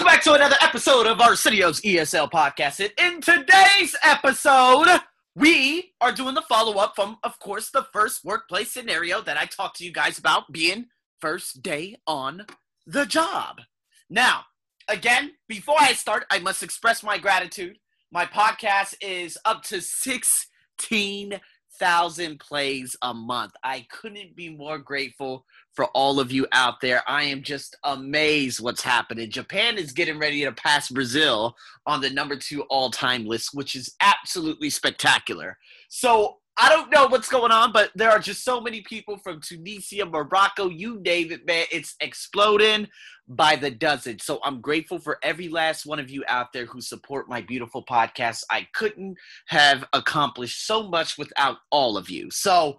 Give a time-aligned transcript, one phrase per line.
[0.00, 2.80] Welcome back to another episode of Arsenio's ESL podcast.
[2.80, 4.86] And in today's episode,
[5.36, 9.44] we are doing the follow up from, of course, the first workplace scenario that I
[9.44, 10.86] talked to you guys about being
[11.20, 12.46] first day on
[12.86, 13.60] the job.
[14.08, 14.44] Now,
[14.88, 17.78] again, before I start, I must express my gratitude.
[18.10, 19.82] My podcast is up to
[21.70, 23.52] 16,000 plays a month.
[23.62, 27.02] I couldn't be more grateful for all of you out there.
[27.06, 29.30] I am just amazed what's happening.
[29.30, 31.54] Japan is getting ready to pass Brazil
[31.86, 35.56] on the number two all time list, which is absolutely spectacular.
[35.88, 39.40] So I don't know what's going on, but there are just so many people from
[39.40, 41.64] Tunisia, Morocco, you name it, man.
[41.72, 42.86] It's exploding
[43.26, 44.18] by the dozen.
[44.18, 47.82] So I'm grateful for every last one of you out there who support my beautiful
[47.82, 48.42] podcast.
[48.50, 52.30] I couldn't have accomplished so much without all of you.
[52.30, 52.78] So,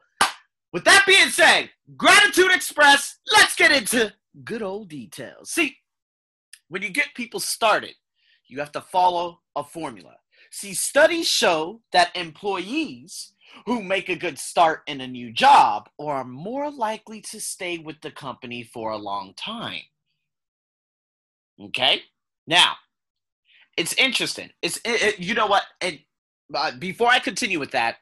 [0.71, 4.13] with that being said, Gratitude Express, let's get into
[4.43, 5.49] good old details.
[5.49, 5.75] See,
[6.67, 7.95] when you get people started,
[8.47, 10.17] you have to follow a formula.
[10.51, 13.33] See, studies show that employees
[13.65, 17.77] who make a good start in a new job or are more likely to stay
[17.77, 19.81] with the company for a long time.
[21.59, 22.01] Okay?
[22.47, 22.73] Now,
[23.77, 24.49] it's interesting.
[24.61, 25.63] It's it, it, you know what?
[25.79, 25.99] And
[26.53, 27.97] uh, before I continue with that,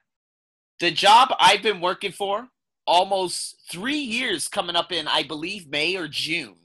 [0.79, 2.47] the job I've been working for
[2.87, 6.55] almost three years coming up in, I believe, May or June.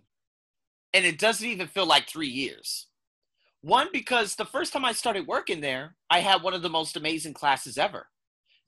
[0.94, 2.86] And it doesn't even feel like three years.
[3.60, 6.96] One, because the first time I started working there, I had one of the most
[6.96, 8.06] amazing classes ever.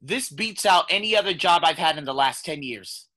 [0.07, 3.09] This beats out any other job I've had in the last 10 years.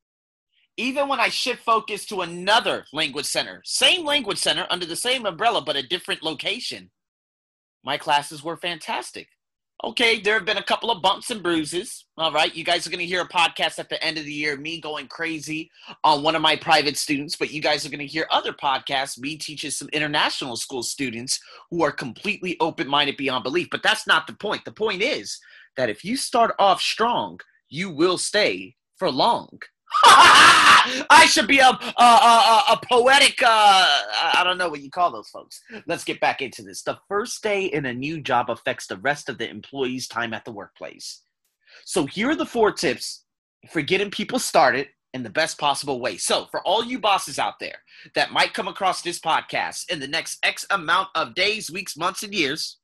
[0.75, 5.27] Even when I shift focus to another language center, same language center under the same
[5.27, 6.89] umbrella, but a different location,
[7.83, 9.27] my classes were fantastic.
[9.83, 12.05] Okay, there have been a couple of bumps and bruises.
[12.17, 14.33] All right, you guys are going to hear a podcast at the end of the
[14.33, 15.69] year, me going crazy
[16.03, 19.19] on one of my private students, but you guys are going to hear other podcasts,
[19.19, 23.67] me teaching some international school students who are completely open minded beyond belief.
[23.69, 24.65] But that's not the point.
[24.65, 25.39] The point is
[25.77, 27.39] that if you start off strong,
[27.69, 29.59] you will stay for long.
[30.03, 33.41] I should be a a, a, a poetic.
[33.41, 35.61] Uh, I don't know what you call those folks.
[35.87, 36.83] Let's get back into this.
[36.83, 40.45] The first day in a new job affects the rest of the employee's time at
[40.45, 41.21] the workplace.
[41.85, 43.23] So here are the four tips
[43.71, 46.17] for getting people started in the best possible way.
[46.17, 47.79] So for all you bosses out there
[48.13, 52.21] that might come across this podcast in the next X amount of days, weeks, months,
[52.21, 52.77] and years,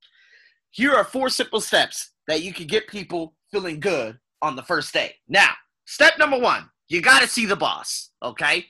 [0.72, 4.94] here are four simple steps that you can get people feeling good on the first
[4.94, 5.16] day.
[5.28, 5.52] Now,
[5.86, 8.66] step number one you got to see the boss, okay?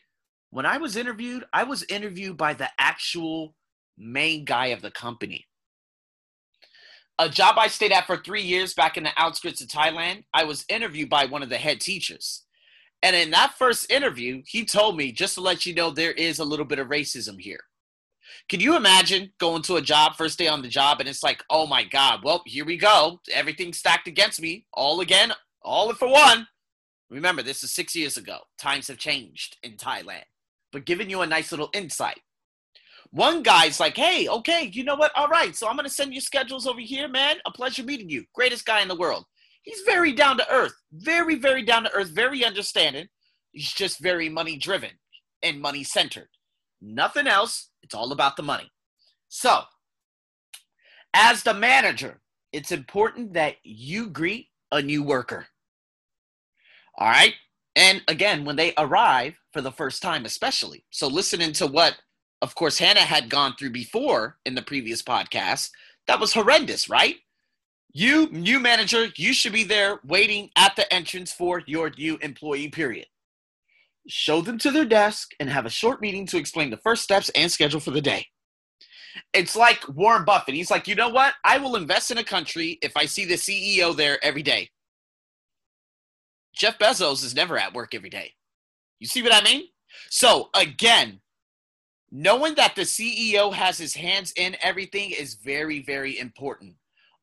[0.49, 3.55] When I was interviewed, I was interviewed by the actual
[3.97, 5.45] main guy of the company.
[7.19, 10.43] A job I stayed at for three years back in the outskirts of Thailand, I
[10.43, 12.43] was interviewed by one of the head teachers.
[13.03, 16.39] And in that first interview, he told me, just to let you know, there is
[16.39, 17.59] a little bit of racism here.
[18.50, 21.44] Can you imagine going to a job, first day on the job, and it's like,
[21.50, 23.19] oh my God, well, here we go.
[23.31, 24.66] Everything's stacked against me.
[24.74, 26.47] All again, all for one.
[27.09, 28.40] Remember, this is six years ago.
[28.58, 30.24] Times have changed in Thailand,
[30.72, 32.19] but giving you a nice little insight.
[33.12, 35.12] One guy's like, hey, okay, you know what?
[35.16, 37.38] All right, so I'm going to send you schedules over here, man.
[37.46, 38.25] A pleasure meeting you.
[38.34, 39.25] Greatest guy in the world.
[39.64, 43.08] He's very down to earth, very, very down to earth, very understanding.
[43.52, 44.91] He's just very money driven
[45.41, 46.28] and money centered.
[46.81, 47.69] Nothing else.
[47.84, 48.72] It's all about the money.
[49.30, 49.62] So,
[51.13, 52.22] as the manager,
[52.52, 55.47] it's important that you greet a new worker.
[56.97, 57.34] All right.
[57.75, 60.85] And again, when they arrive for the first time, especially.
[60.91, 61.97] So, listening to what,
[62.41, 65.72] of course, Hannah had gone through before in the previous podcast,
[66.08, 67.16] that was horrendous, right?
[67.94, 72.68] You, new manager, you should be there waiting at the entrance for your new employee,
[72.69, 73.08] period.
[74.07, 77.29] Show them to their desk and have a short meeting to explain the first steps
[77.35, 78.27] and schedule for the day.
[79.33, 80.55] It's like Warren Buffett.
[80.55, 81.33] He's like, you know what?
[81.43, 84.69] I will invest in a country if I see the CEO there every day.
[86.53, 88.33] Jeff Bezos is never at work every day.
[88.99, 89.63] You see what I mean?
[90.09, 91.19] So, again,
[92.11, 96.75] knowing that the CEO has his hands in everything is very, very important.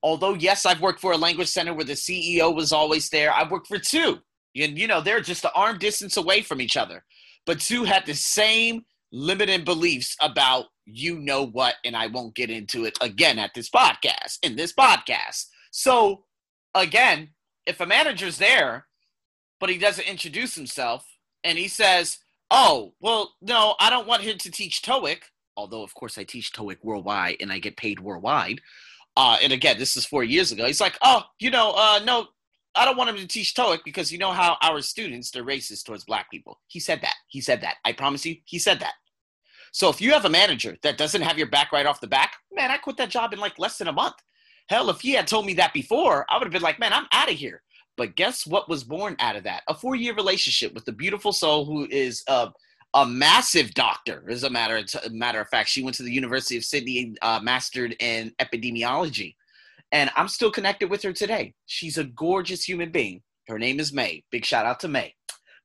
[0.03, 3.33] Although, yes, I've worked for a language center where the CEO was always there.
[3.33, 4.19] I've worked for two.
[4.57, 7.05] And, you know, they're just an arm distance away from each other.
[7.47, 12.51] But two had the same limiting beliefs about you know what, and I won't get
[12.51, 15.47] into it again at this podcast, in this podcast.
[15.71, 16.25] So,
[16.75, 17.31] again,
[17.67, 18.87] if a manager's there
[19.63, 21.07] but he doesn't introduce himself.
[21.45, 22.19] And he says,
[22.51, 25.19] Oh, well, no, I don't want him to teach TOEIC,
[25.57, 28.61] although, of course, I teach TOEIC worldwide and I get paid worldwide.
[29.17, 30.67] Uh, and again, this is four years ago.
[30.67, 32.27] He's like, Oh, you know, uh, no,
[32.75, 35.85] I don't want him to teach TOEIC because you know how our students, they're racist
[35.85, 36.59] towards black people.
[36.69, 37.15] He said that.
[37.29, 37.77] He said that.
[37.85, 38.95] I promise you, he said that.
[39.73, 42.35] So if you have a manager that doesn't have your back right off the back,
[42.53, 44.17] man, I quit that job in like less than a month.
[44.69, 47.07] Hell, if he had told me that before, I would have been like, man, I'm
[47.13, 47.63] out of here.
[47.97, 49.63] But guess what was born out of that?
[49.69, 52.51] A four year relationship with a beautiful soul who is a,
[52.95, 55.69] a massive doctor, as a matter, of, matter of fact.
[55.69, 59.35] She went to the University of Sydney, uh, mastered in epidemiology.
[59.93, 61.55] And I'm still connected with her today.
[61.67, 63.23] She's a gorgeous human being.
[63.47, 64.25] Her name is May.
[64.31, 65.15] Big shout out to May.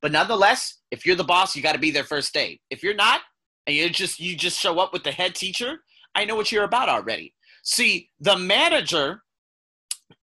[0.02, 2.60] But nonetheless, if you're the boss, you got to be there first day.
[2.70, 3.22] If you're not,
[3.66, 5.80] and you just you just show up with the head teacher,
[6.14, 7.34] I know what you're about already.
[7.64, 9.24] See, the manager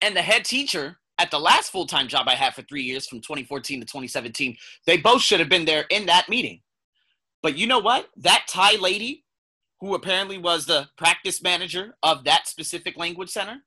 [0.01, 3.21] and the head teacher at the last full-time job I had for 3 years from
[3.21, 6.61] 2014 to 2017, they both should have been there in that meeting.
[7.41, 8.09] But you know what?
[8.17, 9.23] That Thai lady
[9.79, 13.57] who apparently was the practice manager of that specific language center,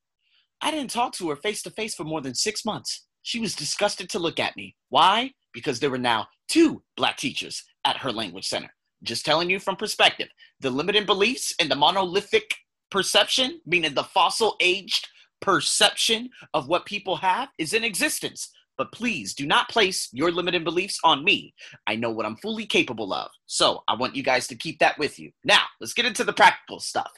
[0.60, 3.06] I didn't talk to her face to face for more than 6 months.
[3.22, 4.74] She was disgusted to look at me.
[4.88, 5.32] Why?
[5.52, 8.70] Because there were now two black teachers at her language center.
[9.02, 10.28] Just telling you from perspective.
[10.60, 12.54] The limiting beliefs and the monolithic
[12.90, 15.08] perception, meaning the fossil aged
[15.40, 18.50] perception of what people have, is in existence.
[18.78, 21.52] But please do not place your limiting beliefs on me.
[21.88, 23.28] I know what I'm fully capable of.
[23.46, 25.32] So I want you guys to keep that with you.
[25.44, 27.10] Now, let's get into the practical stuff.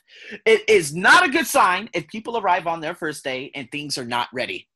[0.47, 3.99] It is not a good sign if people arrive on their first day and things
[3.99, 4.69] are not ready.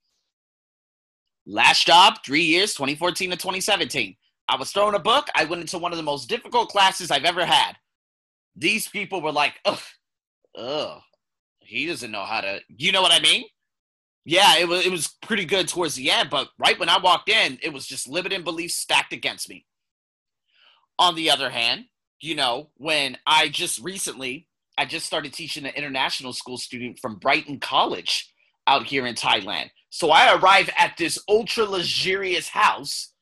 [1.47, 4.15] Last job, three years, 2014 to 2017.
[4.49, 5.29] I was throwing a book.
[5.35, 7.77] I went into one of the most difficult classes I've ever had.
[8.57, 9.81] These people were like, ugh,
[10.57, 11.01] ugh,
[11.61, 13.45] he doesn't know how to, you know what I mean?
[14.25, 17.29] Yeah, it was it was pretty good towards the end, but right when I walked
[17.29, 19.67] in, it was just limiting beliefs stacked against me.
[20.99, 21.87] On the other hand,
[22.21, 24.49] you know, when I just recently,
[24.79, 28.33] I just started teaching an international school student from Brighton College
[28.67, 29.71] out here in Thailand.
[29.91, 33.13] So I arrive at this ultra luxurious house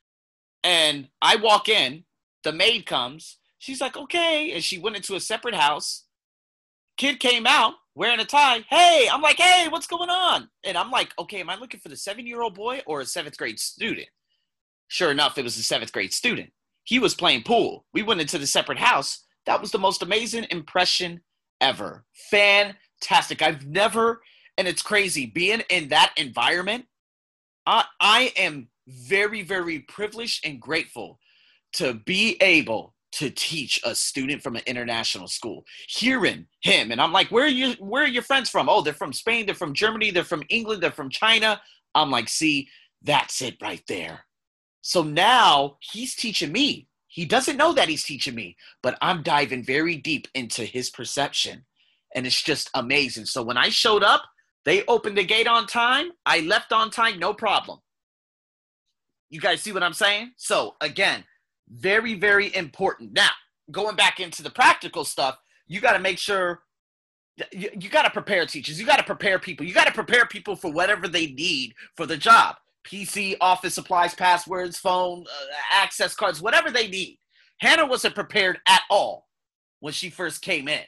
[0.63, 2.05] and I walk in,
[2.45, 4.53] the maid comes, she's like, okay.
[4.53, 6.05] And she went into a separate house.
[6.97, 8.65] Kid came out wearing a tie.
[8.69, 10.49] Hey, I'm like, hey, what's going on?
[10.65, 13.07] And I'm like, okay, am I looking for the seven year old boy or a
[13.07, 14.09] seventh grade student?
[14.89, 16.51] Sure enough, it was a seventh grade student.
[16.85, 17.87] He was playing pool.
[17.95, 19.25] We went into the separate house.
[19.47, 21.21] That was the most amazing impression
[21.61, 22.05] ever.
[22.31, 23.41] Fantastic.
[23.41, 24.21] I've never,
[24.59, 26.87] and it's crazy, being in that environment,
[27.67, 31.19] I, I am very, very privileged and grateful
[31.75, 35.65] to be able to teach a student from an international school.
[35.89, 38.69] Hearing him and i'm like where are you where are your friends from?
[38.69, 41.61] Oh they're from spain they're from germany they're from england they're from china.
[41.95, 42.69] I'm like see
[43.03, 44.25] that's it right there.
[44.81, 46.89] So now he's teaching me.
[47.09, 51.65] He doesn't know that he's teaching me but i'm diving very deep into his perception
[52.15, 53.27] and it's just amazing.
[53.27, 54.23] So when i showed up
[54.65, 56.13] they opened the gate on time.
[56.25, 57.81] I left on time no problem.
[59.31, 60.33] You guys see what I'm saying?
[60.37, 61.25] So again,
[61.73, 63.13] very, very important.
[63.13, 63.31] Now,
[63.71, 66.63] going back into the practical stuff, you got to make sure
[67.53, 68.79] you, you got to prepare teachers.
[68.79, 69.67] You got to prepare people.
[69.67, 72.57] You got to prepare people for whatever they need for the job.
[72.85, 77.19] PC, office supplies, passwords, phone, uh, access cards, whatever they need.
[77.59, 79.29] Hannah wasn't prepared at all
[79.81, 80.83] when she first came in.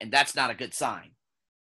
[0.00, 1.10] And that's not a good sign.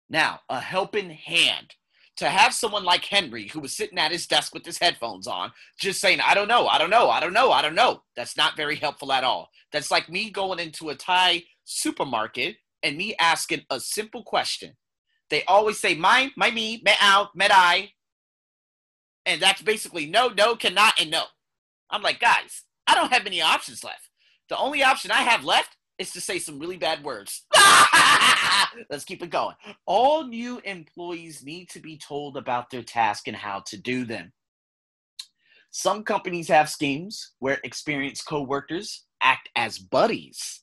[0.09, 1.75] Now, a helping hand
[2.21, 5.51] to have someone like Henry, who was sitting at his desk with his headphones on,
[5.79, 8.03] just saying, I don't know, I don't know, I don't know, I don't know.
[8.15, 9.49] That's not very helpful at all.
[9.73, 14.77] That's like me going into a Thai supermarket and me asking a simple question.
[15.31, 17.93] They always say, my, my, me, me out, med I.
[19.25, 21.25] And that's basically no, no, cannot, and no.
[21.89, 24.11] I'm like, guys, I don't have many options left.
[24.51, 27.45] The only option I have left is to say some really bad words.
[28.91, 29.55] Let's keep it going.
[29.85, 34.33] All new employees need to be told about their task and how to do them.
[35.71, 40.63] Some companies have schemes where experienced coworkers act as buddies.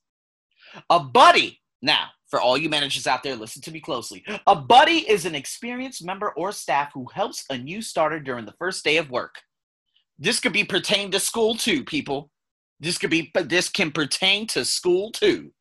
[0.90, 4.26] A buddy, now, for all you managers out there, listen to me closely.
[4.48, 8.56] A buddy is an experienced member or staff who helps a new starter during the
[8.58, 9.36] first day of work.
[10.18, 12.32] This could be pertained to school too, people.
[12.80, 15.52] This could be, but this can pertain to school too.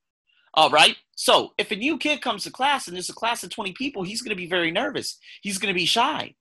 [0.55, 0.97] All right.
[1.17, 4.03] So if a new kid comes to class and there's a class of 20 people,
[4.03, 5.19] he's going to be very nervous.
[5.43, 6.35] He's going to be shy.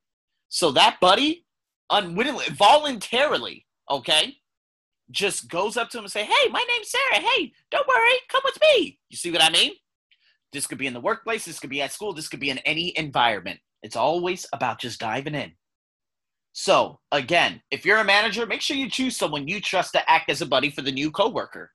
[0.50, 1.46] So that buddy,
[1.90, 4.38] unwittingly, voluntarily, okay,
[5.12, 7.22] just goes up to him and say, "Hey, my name's Sarah.
[7.22, 9.74] Hey, don't worry, come with me." You see what I mean?
[10.52, 11.46] This could be in the workplace.
[11.46, 12.14] This could be at school.
[12.14, 13.60] This could be in any environment.
[13.84, 15.52] It's always about just diving in.
[16.58, 20.30] So, again, if you're a manager, make sure you choose someone you trust to act
[20.32, 21.72] as a buddy for the new coworker.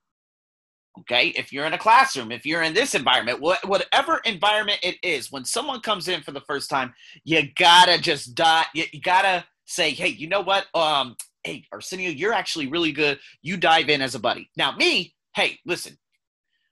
[0.99, 5.31] Okay, if you're in a classroom, if you're in this environment, whatever environment it is,
[5.31, 6.93] when someone comes in for the first time,
[7.25, 8.67] you gotta just dot.
[8.73, 10.65] You, gotta say, hey, you know what?
[10.75, 13.19] Um, hey, Arsenio, you're actually really good.
[13.43, 14.49] You dive in as a buddy.
[14.57, 15.97] Now, me, hey, listen,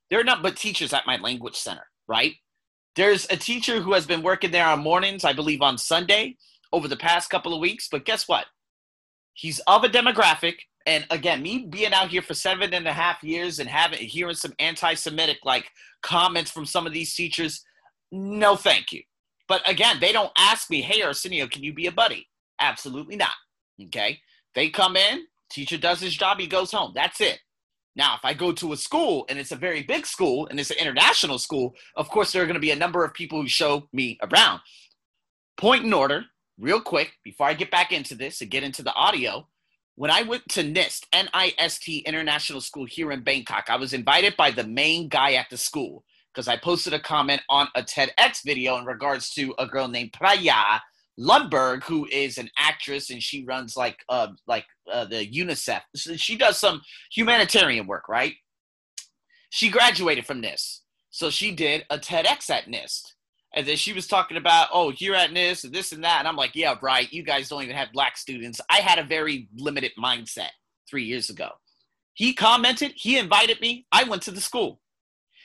[0.10, 2.34] There are not but teachers at my language center, right?
[2.96, 6.38] There's a teacher who has been working there on mornings, I believe on Sunday
[6.72, 7.88] over the past couple of weeks.
[7.92, 8.46] But guess what?
[9.34, 10.56] He's of a demographic.
[10.86, 14.36] And again, me being out here for seven and a half years and having hearing
[14.36, 15.70] some anti-Semitic like
[16.02, 17.64] comments from some of these teachers,
[18.12, 19.04] no thank you.
[19.48, 22.28] But again, they don't ask me, hey Arsenio, can you be a buddy?
[22.60, 23.34] Absolutely not.
[23.82, 24.20] Okay.
[24.56, 26.92] They come in, teacher does his job, he goes home.
[26.96, 27.40] That's it.
[27.96, 30.72] Now, if I go to a school and it's a very big school and it's
[30.72, 33.48] an international school, of course, there are going to be a number of people who
[33.48, 34.62] show me around.
[35.58, 36.24] Point in order,
[36.60, 39.48] real quick, before I get back into this and get into the audio.
[39.96, 44.52] When I went to NIST, N-I-S-T International School here in Bangkok, I was invited by
[44.52, 48.78] the main guy at the school because I posted a comment on a TEDx video
[48.78, 50.80] in regards to a girl named Praya
[51.20, 55.82] Lundberg, who is an actress and she runs like uh like uh, the UNICEF.
[56.16, 58.36] She does some humanitarian work, right?
[59.50, 63.14] She graduated from NIST, so she did a TEDx at NIST,
[63.56, 66.28] and then she was talking about oh here at NIST and this and that, and
[66.28, 68.62] I'm like yeah right, you guys don't even have black students.
[68.70, 70.50] I had a very limited mindset
[70.90, 71.50] three years ago.
[72.14, 73.86] He commented, he invited me.
[73.92, 74.82] I went to the school.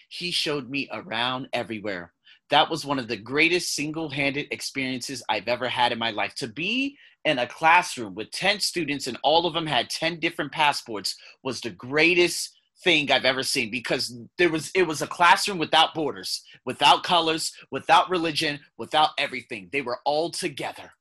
[0.08, 2.14] He showed me around everywhere
[2.50, 6.34] that was one of the greatest single handed experiences I've ever had in my life.
[6.36, 10.52] To be in a classroom with 10 students and all of them had 10 different
[10.52, 12.53] passports was the greatest
[12.84, 17.52] thing I've ever seen because there was it was a classroom without borders, without colors,
[17.70, 19.70] without religion, without everything.
[19.72, 20.92] They were all together.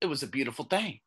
[0.00, 1.00] It was a beautiful thing.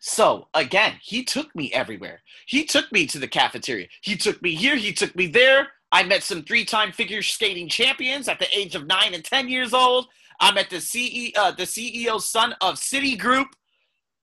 [0.00, 2.22] So again, he took me everywhere.
[2.46, 3.88] He took me to the cafeteria.
[4.02, 4.76] He took me here.
[4.76, 5.68] He took me there.
[5.92, 9.72] I met some three-time figure skating champions at the age of nine and ten years
[9.72, 10.06] old.
[10.40, 13.46] I met the CE, uh, the CEO son of Citigroup.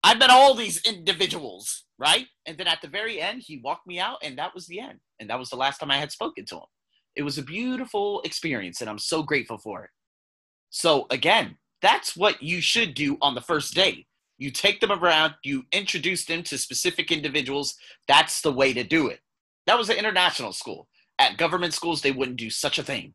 [0.03, 2.27] I met all these individuals, right?
[2.45, 4.99] And then at the very end, he walked me out, and that was the end.
[5.19, 6.67] And that was the last time I had spoken to him.
[7.15, 9.89] It was a beautiful experience, and I'm so grateful for it.
[10.69, 14.07] So again, that's what you should do on the first day.
[14.37, 17.75] You take them around, you introduce them to specific individuals.
[18.07, 19.19] That's the way to do it.
[19.67, 20.87] That was an international school.
[21.19, 23.13] At government schools, they wouldn't do such a thing.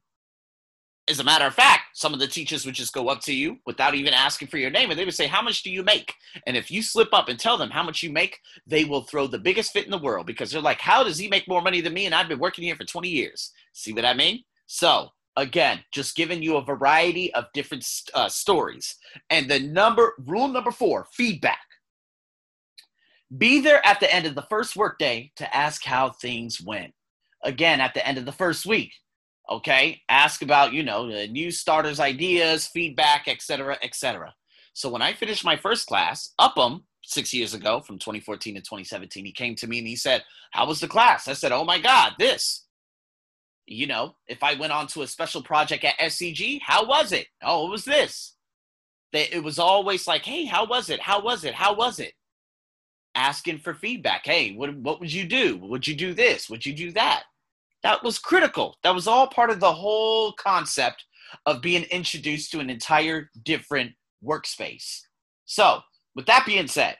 [1.08, 3.58] As a matter of fact, some of the teachers would just go up to you
[3.64, 6.12] without even asking for your name and they would say, How much do you make?
[6.46, 9.26] And if you slip up and tell them how much you make, they will throw
[9.26, 11.80] the biggest fit in the world because they're like, How does he make more money
[11.80, 12.06] than me?
[12.06, 13.52] And I've been working here for 20 years.
[13.72, 14.44] See what I mean?
[14.66, 18.96] So, again, just giving you a variety of different uh, stories.
[19.30, 21.60] And the number, rule number four, feedback.
[23.36, 26.92] Be there at the end of the first workday to ask how things went
[27.44, 28.92] again at the end of the first week.
[29.50, 34.34] Okay, ask about you know new starters' ideas, feedback, etc., etc.
[34.74, 39.24] So when I finished my first class, Upham, six years ago, from 2014 to 2017,
[39.24, 41.78] he came to me and he said, "How was the class?" I said, "Oh my
[41.78, 42.66] God, this."
[43.66, 47.26] You know, if I went on to a special project at SCG, how was it?
[47.42, 48.34] Oh, it was this.
[49.12, 51.00] that It was always like, "Hey, how was it?
[51.00, 51.54] How was it?
[51.54, 52.12] How was it?"
[53.14, 54.24] asking for feedback.
[54.24, 55.56] Hey, what, what would you do?
[55.58, 56.48] Would you do this?
[56.48, 57.24] Would you do that?
[57.82, 58.76] That was critical.
[58.82, 61.04] That was all part of the whole concept
[61.46, 63.92] of being introduced to an entire different
[64.24, 65.00] workspace.
[65.44, 65.80] So,
[66.14, 66.96] with that being said,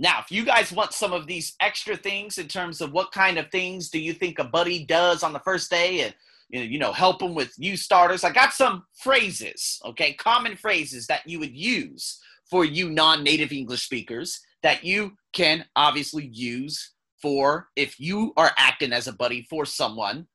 [0.00, 3.36] now, if you guys want some of these extra things in terms of what kind
[3.36, 6.14] of things do you think a buddy does on the first day and
[6.48, 11.28] you know help them with new starters, I got some phrases, okay, common phrases that
[11.28, 12.18] you would use
[12.48, 18.92] for you non-native English speakers that you can obviously use for if you are acting
[18.92, 20.26] as a buddy for someone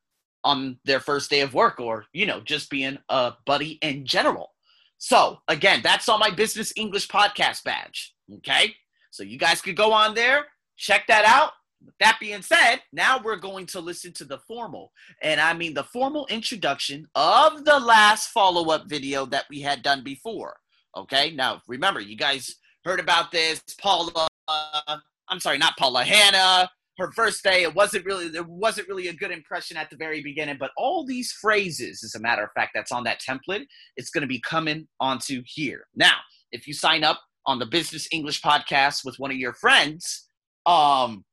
[0.44, 4.52] on their first day of work or, you know, just being a buddy in general.
[4.98, 8.14] So, again, that's on my business English podcast badge.
[8.36, 8.74] Okay.
[9.12, 10.46] So, you guys could go on there,
[10.78, 11.52] check that out.
[11.84, 15.76] With that being said, now we're going to listen to the formal, and I mean
[15.76, 20.56] the formal introduction of the last follow up video that we had done before.
[20.98, 21.32] Okay.
[21.32, 23.62] Now, remember, you guys heard about this.
[23.80, 26.70] Paula, I'm sorry, not Paula, Hannah.
[26.98, 30.22] Her first day, it wasn't really there wasn't really a good impression at the very
[30.22, 33.66] beginning, but all these phrases, as a matter of fact, that's on that template,
[33.98, 35.88] it's going to be coming onto here.
[35.96, 36.16] Now,
[36.52, 40.28] if you sign up on the Business English podcast with one of your friends,
[40.66, 41.26] um,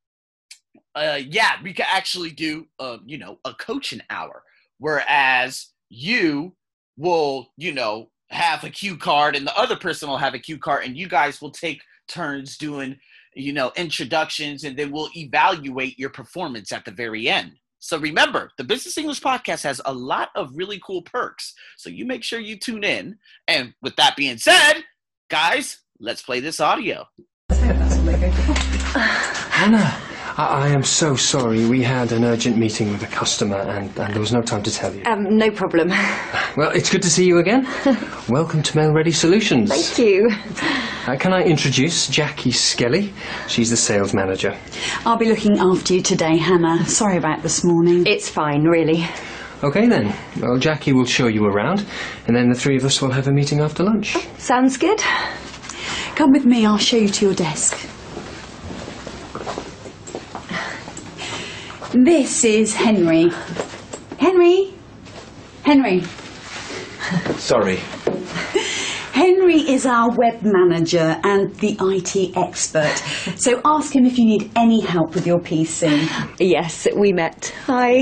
[0.94, 4.42] uh, yeah, we could actually do, uh, you know, a coaching hour,
[4.78, 6.54] whereas you
[6.96, 10.58] will, you know, have a cue card and the other person will have a cue
[10.58, 12.96] card and you guys will take turns doing
[13.34, 18.50] you know introductions and then we'll evaluate your performance at the very end so remember
[18.58, 22.38] the business english podcast has a lot of really cool perks so you make sure
[22.38, 23.16] you tune in
[23.48, 24.74] and with that being said
[25.30, 27.06] guys let's play this audio
[29.50, 29.98] hannah
[30.36, 31.66] I, I am so sorry.
[31.66, 34.70] We had an urgent meeting with a customer and, and there was no time to
[34.70, 35.02] tell you.
[35.04, 35.90] Um, no problem.
[36.56, 37.66] Well, it's good to see you again.
[38.28, 39.70] Welcome to Mail Ready Solutions.
[39.70, 40.88] Thank you.
[41.06, 43.12] Uh, can I introduce Jackie Skelly?
[43.48, 44.56] She's the sales manager.
[45.04, 46.84] I'll be looking after you today, Hannah.
[46.86, 48.06] Sorry about this morning.
[48.06, 49.04] It's fine, really.
[49.64, 50.14] Okay then.
[50.40, 51.84] Well, Jackie will show you around,
[52.28, 54.16] and then the three of us will have a meeting after lunch.
[54.38, 55.00] Sounds good.
[56.14, 57.76] Come with me, I'll show you to your desk.
[61.92, 63.30] This is Henry.
[64.18, 64.72] Henry?
[65.64, 66.02] Henry.
[67.38, 67.80] Sorry.
[69.22, 72.96] Henry is our web manager and the IT expert.
[73.38, 76.08] So ask him if you need any help with your PC.
[76.40, 77.54] Yes, we met.
[77.66, 78.00] Hi.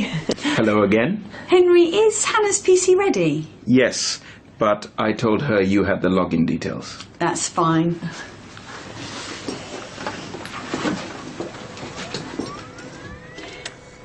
[0.57, 1.23] Hello again?
[1.49, 3.47] Henry, is Hannah's PC ready?
[3.67, 4.23] Yes,
[4.59, 7.07] but I told her you had the login details.
[7.19, 8.01] That's fine.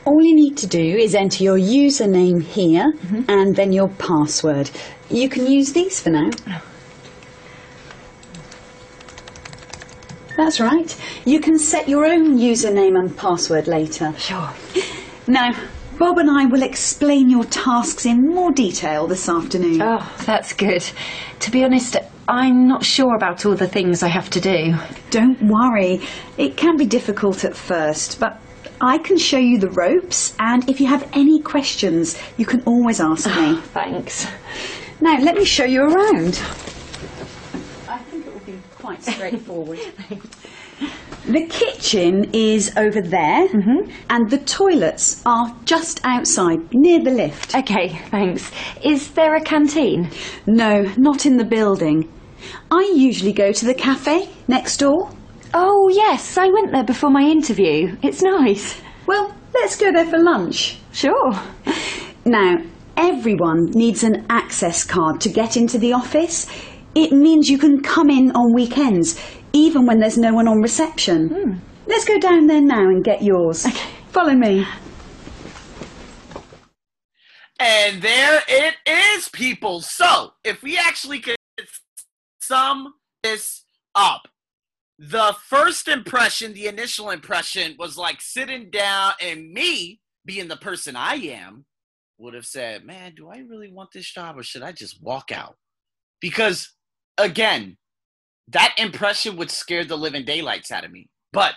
[0.03, 3.21] All you need to do is enter your username here mm-hmm.
[3.29, 4.69] and then your password.
[5.09, 6.31] You can use these for now.
[10.37, 10.95] That's right.
[11.25, 14.13] You can set your own username and password later.
[14.17, 14.49] Sure.
[15.27, 15.53] Now,
[15.97, 19.81] Bob and I will explain your tasks in more detail this afternoon.
[19.81, 20.83] Oh, that's good.
[21.39, 21.95] To be honest,
[22.27, 24.75] I'm not sure about all the things I have to do.
[25.09, 26.01] Don't worry.
[26.37, 28.41] It can be difficult at first, but
[28.81, 32.99] I can show you the ropes, and if you have any questions, you can always
[32.99, 33.55] ask me.
[33.73, 34.27] Thanks.
[34.99, 36.41] Now, let me show you around.
[37.87, 39.79] I think it will be quite straightforward.
[41.25, 43.89] the kitchen is over there, mm-hmm.
[44.11, 47.55] and the toilets are just outside, near the lift.
[47.55, 48.51] Okay, thanks.
[48.83, 50.11] Is there a canteen?
[50.45, 52.11] No, not in the building.
[52.69, 55.09] I usually go to the cafe next door.
[55.55, 57.97] Oh, yes, I went there before my interview.
[58.03, 58.79] It's nice.
[59.07, 60.77] Well, let's go there for lunch.
[60.91, 61.33] Sure.
[62.23, 62.57] Now,
[62.97, 66.45] everyone needs an access card to get into the office.
[66.95, 69.19] It means you can come in on weekends,
[69.53, 71.29] even when there's no one on reception.
[71.29, 71.53] Hmm.
[71.87, 73.65] Let's go down there now and get yours.
[73.65, 73.89] Okay.
[74.11, 74.65] Follow me.
[77.59, 79.81] And there it is, people.
[79.81, 81.35] So, if we actually could
[82.41, 82.93] sum
[83.23, 84.27] this up,
[84.97, 90.95] the first impression, the initial impression, was like sitting down, and me, being the person
[90.95, 91.65] I am,
[92.17, 95.31] would have said, Man, do I really want this job or should I just walk
[95.31, 95.55] out?
[96.21, 96.74] Because,
[97.17, 97.77] again,
[98.49, 101.09] that impression would scare the living daylights out of me.
[101.33, 101.55] But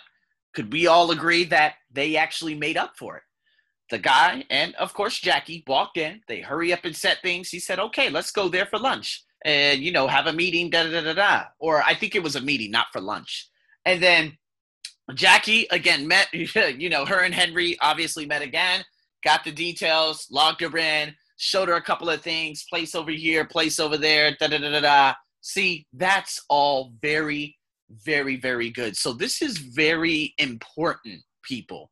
[0.54, 3.22] could we all agree that they actually made up for it?
[3.90, 6.20] the guy and of course Jackie walked in.
[6.28, 7.48] They hurry up and set things.
[7.48, 10.84] He said, "Okay, let's go there for lunch and you know have a meeting." Da
[10.84, 11.44] da da da.
[11.58, 13.48] Or I think it was a meeting, not for lunch.
[13.84, 14.36] And then
[15.14, 16.28] Jackie again met.
[16.32, 18.84] You know, her and Henry obviously met again.
[19.24, 22.64] Got the details, logged her in, showed her a couple of things.
[22.68, 24.36] Place over here, place over there.
[24.38, 25.14] Da da da da da.
[25.48, 27.56] See, that's all very,
[27.90, 28.96] very, very good.
[28.96, 31.90] So this is very important, people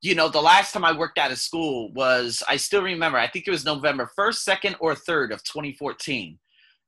[0.00, 3.26] you know, the last time I worked out of school was, I still remember, I
[3.26, 6.38] think it was November 1st, 2nd, or 3rd of 2014.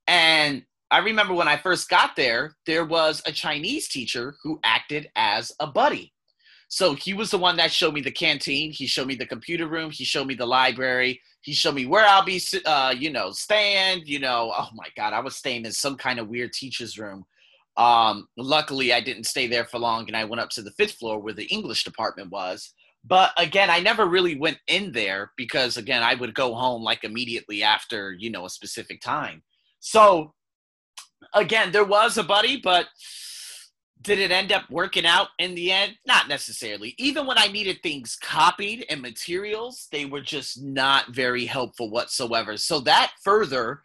[0.07, 5.09] And I remember when I first got there, there was a Chinese teacher who acted
[5.17, 6.13] as a buddy.
[6.73, 8.71] So he was the one that showed me the canteen.
[8.71, 9.91] He showed me the computer room.
[9.91, 11.21] He showed me the library.
[11.41, 14.05] He showed me where I'll be, uh, you know, staying.
[14.07, 17.25] You know, oh my God, I was staying in some kind of weird teacher's room.
[17.77, 20.93] Um, luckily, I didn't stay there for long, and I went up to the fifth
[20.93, 22.73] floor where the English department was.
[23.05, 27.03] But again, I never really went in there because again, I would go home like
[27.03, 29.43] immediately after, you know, a specific time.
[29.81, 30.35] So
[31.35, 32.87] again, there was a buddy, but
[34.03, 35.97] did it end up working out in the end?
[36.07, 36.95] Not necessarily.
[36.99, 42.57] Even when I needed things copied and materials, they were just not very helpful whatsoever.
[42.57, 43.83] So that further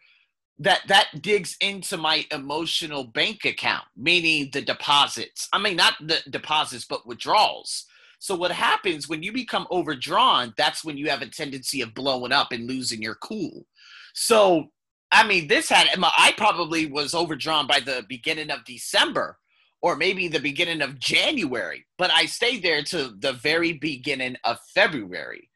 [0.58, 5.48] that that digs into my emotional bank account, meaning the deposits.
[5.52, 7.84] I mean not the deposits but withdrawals.
[8.18, 12.32] So what happens when you become overdrawn, that's when you have a tendency of blowing
[12.32, 13.66] up and losing your cool.
[14.14, 14.68] So
[15.12, 19.38] I mean, this had I probably was overdrawn by the beginning of December
[19.82, 24.58] or maybe the beginning of January, but I stayed there to the very beginning of
[24.74, 25.50] February.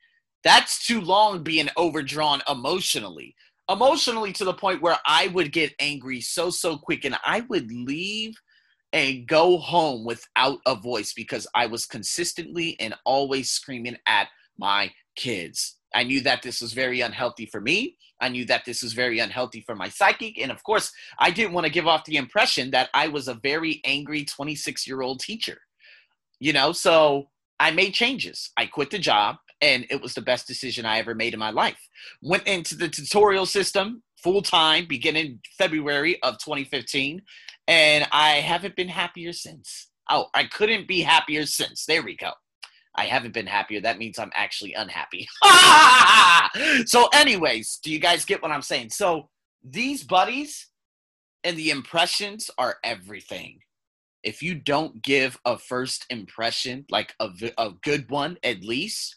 [0.44, 3.35] That's too long being overdrawn emotionally.
[3.68, 7.70] Emotionally to the point where I would get angry so so quick and I would
[7.70, 8.35] leave
[8.92, 14.28] and go home without a voice because I was consistently and always screaming at
[14.59, 15.76] my kids.
[15.94, 17.96] I knew that this was very unhealthy for me.
[18.20, 20.38] I knew that this was very unhealthy for my psychic.
[20.38, 23.35] And of course, I didn't want to give off the impression that I was a
[23.35, 25.59] very angry 26 year old teacher.
[26.38, 28.50] You know, so I made changes.
[28.57, 31.50] I quit the job, and it was the best decision I ever made in my
[31.50, 31.79] life.
[32.22, 37.20] Went into the tutorial system full time beginning February of 2015,
[37.68, 39.88] and I haven't been happier since.
[40.09, 41.85] Oh, I couldn't be happier since.
[41.85, 42.33] There we go.
[43.00, 43.80] I haven't been happier.
[43.80, 45.26] That means I'm actually unhappy.
[46.86, 48.90] so, anyways, do you guys get what I'm saying?
[48.90, 49.30] So,
[49.64, 50.68] these buddies
[51.42, 53.60] and the impressions are everything.
[54.22, 59.16] If you don't give a first impression, like a, a good one at least,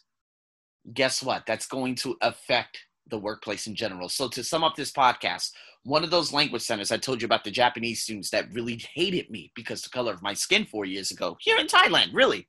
[0.94, 1.44] guess what?
[1.46, 2.78] That's going to affect
[3.10, 4.08] the workplace in general.
[4.08, 5.50] So, to sum up this podcast,
[5.82, 9.28] one of those language centers I told you about the Japanese students that really hated
[9.28, 12.48] me because the color of my skin four years ago here in Thailand, really.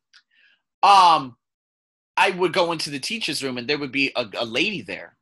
[0.86, 1.36] Um,
[2.16, 5.18] I would go into the teacher's room and there would be a, a lady there,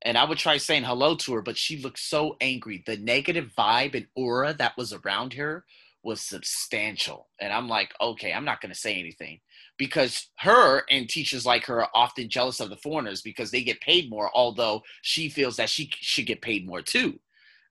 [0.00, 2.82] and I would try saying hello to her, but she looked so angry.
[2.86, 5.66] The negative vibe and aura that was around her
[6.02, 9.40] was substantial, and I'm like, okay, I'm not going to say anything
[9.76, 13.80] because her and teachers like her are often jealous of the foreigners because they get
[13.82, 17.20] paid more, although she feels that she should get paid more too.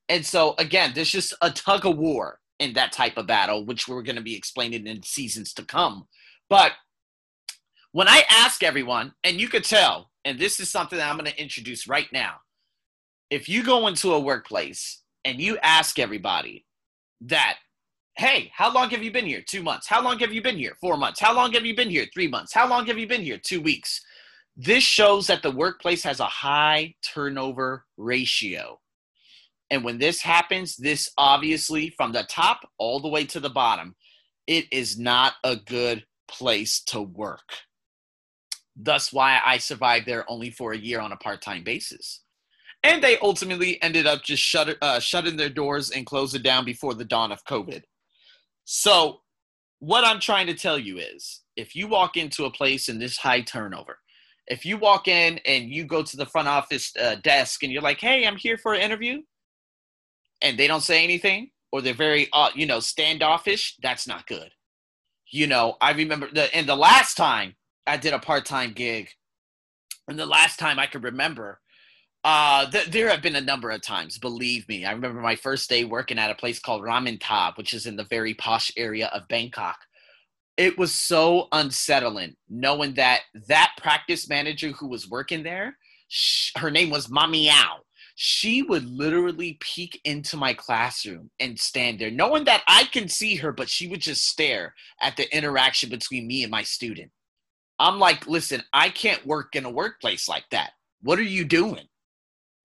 [0.09, 3.87] And so again, there's just a tug of war in that type of battle, which
[3.87, 6.07] we're going to be explaining in seasons to come.
[6.49, 6.73] But
[7.91, 11.31] when I ask everyone, and you could tell, and this is something that I'm going
[11.31, 12.35] to introduce right now.
[13.29, 16.65] If you go into a workplace and you ask everybody
[17.21, 17.57] that
[18.17, 19.41] hey, how long have you been here?
[19.41, 19.87] Two months.
[19.87, 20.75] How long have you been here?
[20.79, 21.19] Four months.
[21.19, 22.05] How long have you been here?
[22.13, 22.53] Three months.
[22.53, 23.39] How long have you been here?
[23.43, 24.01] Two weeks.
[24.55, 28.79] This shows that the workplace has a high turnover ratio.
[29.69, 33.95] And when this happens, this obviously from the top all the way to the bottom,
[34.45, 37.53] it is not a good place to work.
[38.75, 42.21] Thus, why I survived there only for a year on a part time basis.
[42.83, 46.65] And they ultimately ended up just shut, uh, shutting their doors and closing it down
[46.65, 47.83] before the dawn of COVID.
[48.65, 49.21] So,
[49.79, 53.17] what I'm trying to tell you is if you walk into a place in this
[53.17, 53.97] high turnover,
[54.47, 57.81] if you walk in and you go to the front office uh, desk and you're
[57.81, 59.21] like, hey, I'm here for an interview,
[60.41, 64.51] and they don't say anything, or they're very, uh, you know, standoffish, that's not good.
[65.31, 67.55] You know, I remember the, and the last time
[67.87, 69.09] I did a part time gig,
[70.07, 71.59] and the last time I could remember,
[72.23, 74.85] uh, th- there have been a number of times, believe me.
[74.85, 77.95] I remember my first day working at a place called Ramen Tab, which is in
[77.95, 79.77] the very posh area of Bangkok.
[80.57, 85.77] It was so unsettling knowing that that practice manager who was working there,
[86.09, 87.77] sh- her name was Mami Yao.
[88.15, 93.35] She would literally peek into my classroom and stand there, knowing that I can see
[93.37, 97.11] her, but she would just stare at the interaction between me and my student.
[97.81, 100.73] I'm like, listen, I can't work in a workplace like that.
[101.01, 101.87] What are you doing?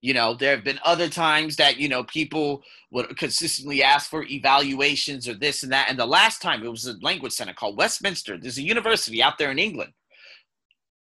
[0.03, 4.25] You know, there have been other times that, you know, people would consistently ask for
[4.25, 5.89] evaluations or this and that.
[5.89, 8.37] And the last time it was a language center called Westminster.
[8.37, 9.93] There's a university out there in England.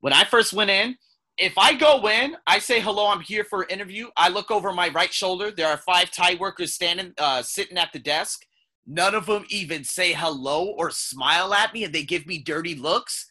[0.01, 0.97] When I first went in,
[1.39, 4.09] if I go in, I say hello, I'm here for an interview.
[4.17, 5.53] I look over my right shoulder.
[5.53, 8.45] There are five Thai workers standing, uh, sitting at the desk.
[8.89, 12.75] None of them even say hello or smile at me, and they give me dirty
[12.75, 13.29] looks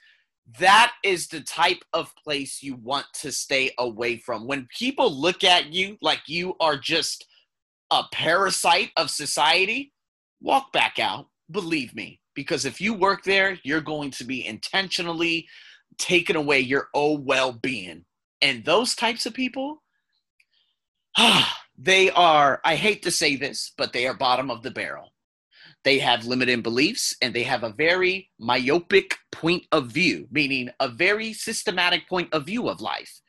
[0.58, 4.48] that is the type of place you want to stay away from.
[4.48, 7.26] When people look at you like you are just
[7.92, 9.94] a parasite of society,
[10.42, 12.20] walk back out, believe me.
[12.36, 15.48] Because if you work there, you're going to be intentionally
[15.98, 18.06] taking away your own well being.
[18.42, 19.84] And those types of people,
[21.78, 25.12] they are, I hate to say this, but they are bottom of the barrel
[25.84, 30.90] they have limited beliefs and they have a very myopic point of view, meaning a
[30.90, 33.22] very systematic point of view of life.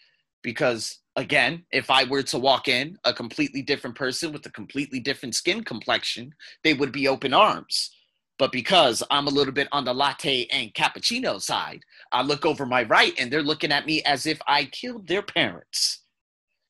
[0.42, 4.98] Because again, if I were to walk in a completely different person with a completely
[4.98, 6.34] different skin complexion,
[6.64, 7.90] they would be open arms.
[8.38, 12.64] But because I'm a little bit on the latte and cappuccino side, I look over
[12.64, 16.00] my right and they're looking at me as if I killed their parents.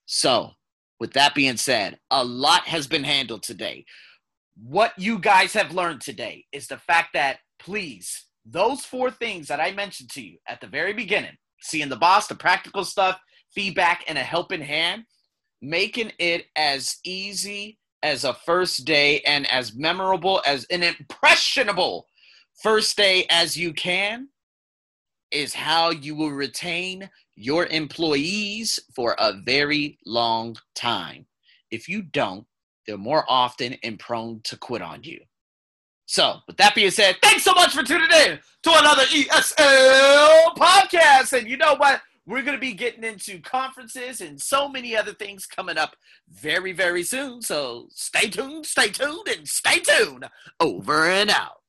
[0.05, 0.51] So,
[0.99, 3.87] with that being said, a lot has been handled today
[4.63, 9.61] what you guys have learned today is the fact that please those four things that
[9.61, 13.19] i mentioned to you at the very beginning seeing the boss the practical stuff
[13.55, 15.05] feedback and a helping hand
[15.63, 22.07] making it as easy as a first day and as memorable as an impressionable
[22.63, 24.29] first day as you can
[25.31, 31.27] is how you will retain your employees for a very long time.
[31.71, 32.47] If you don't
[32.87, 35.21] they're more often and prone to quit on you.
[36.07, 41.39] So, with that being said, thanks so much for tuning in to another ESL podcast.
[41.39, 42.03] And you know what?
[42.27, 45.95] We're going to be getting into conferences and so many other things coming up
[46.29, 47.43] very, very soon.
[47.43, 50.29] So, stay tuned, stay tuned, and stay tuned.
[50.59, 51.60] Over and out.